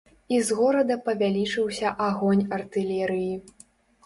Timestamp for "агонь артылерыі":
2.07-3.31